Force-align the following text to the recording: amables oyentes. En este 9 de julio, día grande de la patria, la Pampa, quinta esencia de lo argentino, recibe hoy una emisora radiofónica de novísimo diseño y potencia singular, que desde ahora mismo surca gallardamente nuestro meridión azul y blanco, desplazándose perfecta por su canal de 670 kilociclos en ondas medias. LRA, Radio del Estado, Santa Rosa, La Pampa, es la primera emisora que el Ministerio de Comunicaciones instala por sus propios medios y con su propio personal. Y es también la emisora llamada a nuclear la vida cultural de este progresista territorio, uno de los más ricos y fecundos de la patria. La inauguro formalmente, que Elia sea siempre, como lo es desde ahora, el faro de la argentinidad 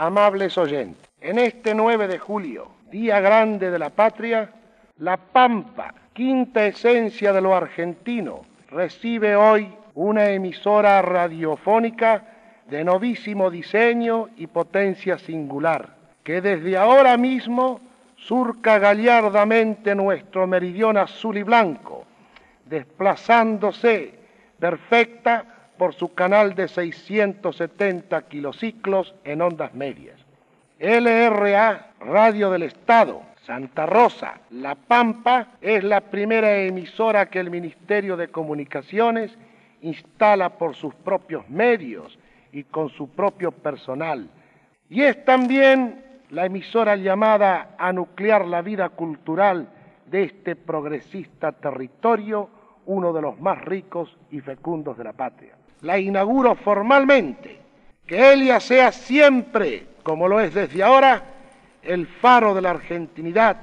amables 0.00 0.56
oyentes. 0.56 1.10
En 1.20 1.38
este 1.38 1.74
9 1.74 2.08
de 2.08 2.18
julio, 2.18 2.68
día 2.90 3.20
grande 3.20 3.70
de 3.70 3.78
la 3.78 3.90
patria, 3.90 4.50
la 4.98 5.18
Pampa, 5.18 5.92
quinta 6.14 6.66
esencia 6.66 7.34
de 7.34 7.42
lo 7.42 7.54
argentino, 7.54 8.40
recibe 8.70 9.36
hoy 9.36 9.68
una 9.94 10.30
emisora 10.30 11.02
radiofónica 11.02 12.24
de 12.70 12.82
novísimo 12.82 13.50
diseño 13.50 14.30
y 14.38 14.46
potencia 14.46 15.18
singular, 15.18 15.90
que 16.24 16.40
desde 16.40 16.78
ahora 16.78 17.18
mismo 17.18 17.80
surca 18.16 18.78
gallardamente 18.78 19.94
nuestro 19.94 20.46
meridión 20.46 20.96
azul 20.96 21.36
y 21.36 21.42
blanco, 21.42 22.06
desplazándose 22.64 24.14
perfecta 24.58 25.44
por 25.80 25.94
su 25.94 26.12
canal 26.12 26.54
de 26.54 26.68
670 26.68 28.28
kilociclos 28.28 29.14
en 29.24 29.40
ondas 29.40 29.72
medias. 29.72 30.20
LRA, 30.78 31.92
Radio 32.00 32.50
del 32.50 32.64
Estado, 32.64 33.22
Santa 33.46 33.86
Rosa, 33.86 34.40
La 34.50 34.74
Pampa, 34.74 35.52
es 35.62 35.82
la 35.82 36.02
primera 36.02 36.54
emisora 36.58 37.30
que 37.30 37.40
el 37.40 37.50
Ministerio 37.50 38.18
de 38.18 38.28
Comunicaciones 38.28 39.38
instala 39.80 40.50
por 40.50 40.76
sus 40.76 40.94
propios 40.96 41.48
medios 41.48 42.18
y 42.52 42.64
con 42.64 42.90
su 42.90 43.08
propio 43.08 43.50
personal. 43.50 44.28
Y 44.90 45.00
es 45.00 45.24
también 45.24 46.04
la 46.28 46.44
emisora 46.44 46.94
llamada 46.96 47.74
a 47.78 47.90
nuclear 47.90 48.44
la 48.44 48.60
vida 48.60 48.90
cultural 48.90 49.66
de 50.04 50.24
este 50.24 50.56
progresista 50.56 51.52
territorio, 51.52 52.50
uno 52.90 53.12
de 53.12 53.22
los 53.22 53.40
más 53.40 53.64
ricos 53.64 54.16
y 54.32 54.40
fecundos 54.40 54.98
de 54.98 55.04
la 55.04 55.12
patria. 55.12 55.54
La 55.82 55.96
inauguro 55.96 56.56
formalmente, 56.56 57.60
que 58.04 58.32
Elia 58.32 58.58
sea 58.58 58.90
siempre, 58.90 59.86
como 60.02 60.26
lo 60.26 60.40
es 60.40 60.52
desde 60.52 60.82
ahora, 60.82 61.22
el 61.82 62.08
faro 62.08 62.52
de 62.52 62.62
la 62.62 62.70
argentinidad 62.70 63.58